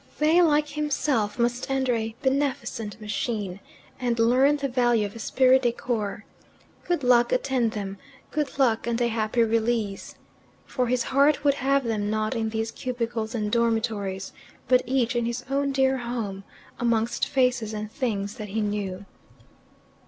They, 0.17 0.41
like 0.41 0.69
himself, 0.69 1.37
must 1.37 1.69
enter 1.69 1.93
a 1.93 2.15
beneficent 2.23 2.99
machine, 2.99 3.59
and 3.99 4.17
learn 4.17 4.57
the 4.57 4.67
value 4.67 5.05
of 5.05 5.15
esprit 5.15 5.59
de 5.59 5.71
corps. 5.71 6.25
Good 6.87 7.03
luck 7.03 7.31
attend 7.31 7.73
them 7.73 7.99
good 8.31 8.57
luck 8.57 8.87
and 8.87 8.99
a 8.99 9.09
happy 9.09 9.43
release. 9.43 10.15
For 10.65 10.87
his 10.87 11.03
heart 11.03 11.43
would 11.43 11.53
have 11.53 11.83
them 11.83 12.09
not 12.09 12.35
in 12.35 12.49
these 12.49 12.71
cubicles 12.71 13.35
and 13.35 13.51
dormitories, 13.51 14.33
but 14.67 14.81
each 14.87 15.15
in 15.15 15.25
his 15.25 15.45
own 15.51 15.71
dear 15.71 15.97
home, 15.97 16.45
amongst 16.79 17.27
faces 17.27 17.71
and 17.71 17.91
things 17.91 18.37
that 18.37 18.47
he 18.49 18.61
knew. 18.61 19.05